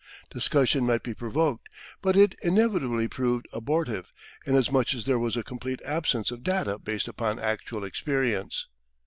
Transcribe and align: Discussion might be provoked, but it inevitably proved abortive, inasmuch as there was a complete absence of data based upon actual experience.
Discussion 0.31 0.83
might 0.83 1.03
be 1.03 1.13
provoked, 1.13 1.69
but 2.01 2.17
it 2.17 2.33
inevitably 2.41 3.07
proved 3.07 3.47
abortive, 3.53 4.11
inasmuch 4.47 4.95
as 4.95 5.05
there 5.05 5.19
was 5.19 5.37
a 5.37 5.43
complete 5.43 5.79
absence 5.85 6.31
of 6.31 6.41
data 6.41 6.79
based 6.79 7.07
upon 7.07 7.37
actual 7.37 7.83
experience. 7.83 8.65